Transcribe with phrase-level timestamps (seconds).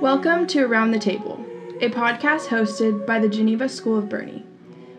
[0.00, 1.44] Welcome to Around the Table,
[1.80, 4.44] a podcast hosted by the Geneva School of Boerne.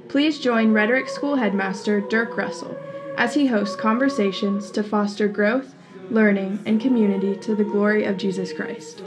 [0.09, 2.77] Please join Rhetoric School Headmaster Dirk Russell
[3.15, 5.73] as he hosts conversations to foster growth,
[6.09, 9.01] learning, and community to the glory of Jesus Christ.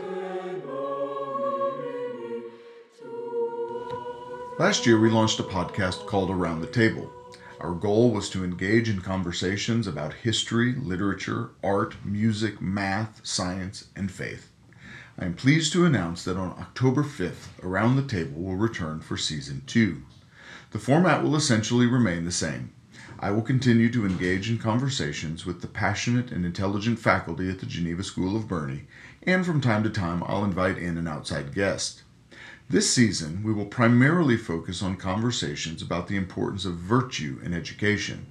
[4.58, 7.12] Last year, we launched a podcast called Around the Table.
[7.60, 14.10] Our goal was to engage in conversations about history, literature, art, music, math, science, and
[14.10, 14.51] faith.
[15.18, 19.18] I am pleased to announce that on October 5th, Around the Table will return for
[19.18, 20.02] season 2.
[20.70, 22.72] The format will essentially remain the same.
[23.20, 27.66] I will continue to engage in conversations with the passionate and intelligent faculty at the
[27.66, 28.86] Geneva School of Boerne,
[29.22, 32.02] and from time to time I'll invite in an outside guest.
[32.70, 38.26] This season, we will primarily focus on conversations about the importance of virtue in education.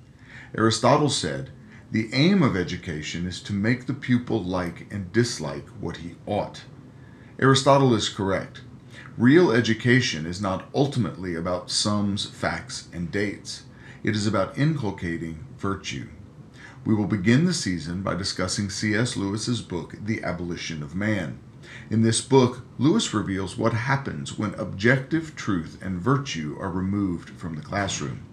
[0.58, 1.52] Aristotle said,
[1.92, 6.64] The aim of education is to make the pupil like and dislike what he ought.
[7.42, 8.62] Aristotle is correct.
[9.18, 13.64] Real education is not ultimately about sums, facts, and dates.
[14.04, 16.10] It is about inculcating virtue.
[16.86, 19.18] We will begin the season by discussing C.S.
[19.18, 21.40] Lewis's book, The Abolition of Man.
[21.90, 27.56] In this book, Lewis reveals what happens when objective truth and virtue are removed from
[27.56, 28.24] the classroom.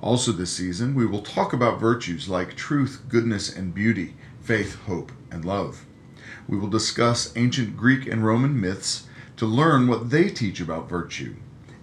[0.00, 5.12] Also, this season, we will talk about virtues like truth, goodness, and beauty, faith, hope,
[5.30, 5.86] and love.
[6.48, 11.36] We will discuss ancient Greek and Roman myths to learn what they teach about virtue.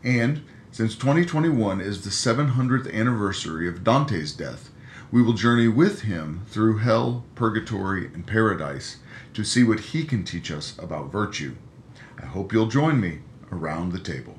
[0.04, 4.70] And since 2021 is the 700th anniversary of Dante's death,
[5.12, 8.98] we will journey with him through hell, purgatory, and paradise
[9.34, 11.56] to see what he can teach us about virtue.
[12.22, 13.20] I hope you'll join me
[13.52, 14.38] around the table.